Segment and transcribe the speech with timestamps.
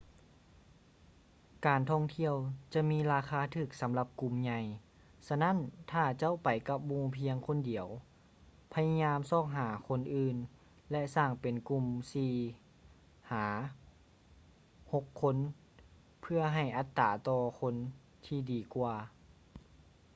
[1.65, 2.35] ການທ່ອງທ່ຽວ
[2.73, 4.59] ຈະມີລາຄາຖືກສຳລັບກຸ່ມໃຫຍ່
[5.27, 5.57] ສະນັ້ນ
[5.91, 7.87] ຖ້າເຈົ້າໄປກັບໝູ່ພຽງຄົນດຽວ
[8.73, 10.35] ພະຍາຍາມຊອກຫາຄົນອື່ນ
[10.91, 12.33] ແລະ ສ້າງເປັນກຸ່ມສີ່
[13.29, 13.47] ຫາ
[14.93, 15.37] ຫົກຄົນ
[16.21, 17.75] ເພື່ອໃຫ້ອັດຕາຕໍ່ຄົນ
[18.25, 18.95] ທີ່ດີກວ່າ